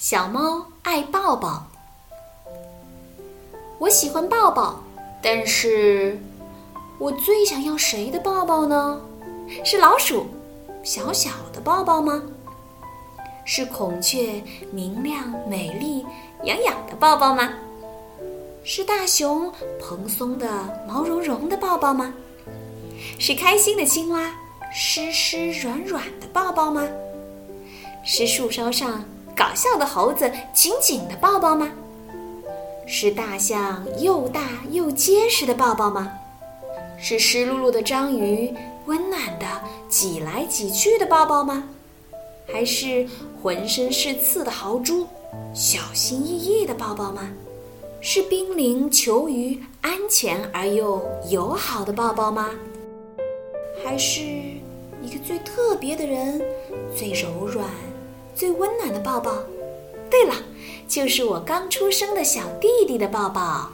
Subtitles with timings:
[0.00, 1.66] 小猫爱抱抱，
[3.78, 4.82] 我喜欢抱抱，
[5.20, 6.18] 但是
[6.98, 8.98] 我最想要谁的抱抱呢？
[9.62, 10.26] 是老鼠，
[10.82, 12.22] 小小的抱抱吗？
[13.44, 14.42] 是孔雀，
[14.72, 16.06] 明亮、美丽、
[16.44, 17.52] 痒痒的抱抱吗？
[18.64, 20.48] 是大熊，蓬松的、
[20.88, 22.14] 毛茸茸的抱抱吗？
[23.18, 24.32] 是开心的青蛙，
[24.72, 26.88] 湿湿软软的抱抱吗？
[28.02, 29.04] 是树梢上。
[29.40, 31.72] 搞笑的猴子紧紧的抱抱吗？
[32.86, 36.12] 是大象又大又结实的抱抱吗？
[36.98, 39.46] 是湿漉漉的章鱼温暖的
[39.88, 41.64] 挤来挤去的抱抱吗？
[42.52, 43.08] 还是
[43.42, 45.06] 浑身是刺的豪猪
[45.54, 47.26] 小心翼翼的抱抱吗？
[48.02, 52.50] 是濒临求于安全而又友好的抱抱吗？
[53.82, 56.42] 还是一个最特别的人，
[56.94, 57.66] 最柔软？
[58.34, 59.32] 最温暖的抱抱，
[60.10, 60.34] 对了，
[60.88, 63.70] 就是我刚出生的小弟弟的抱抱。